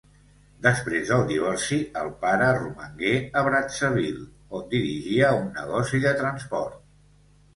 [0.65, 3.11] Després del divorci, el pare romangué
[3.41, 4.25] a Brazzaville
[4.61, 6.81] on dirigia un negoci de transport.